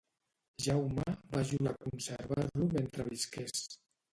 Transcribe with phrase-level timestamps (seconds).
[0.67, 1.03] Jaume
[1.35, 3.65] va jurar conservar-lo mentre visqués.